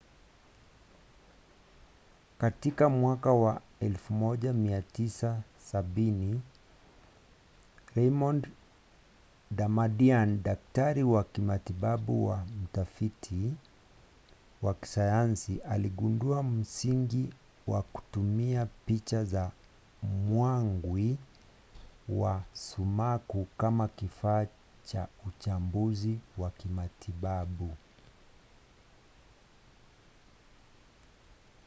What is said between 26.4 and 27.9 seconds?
kimatibabu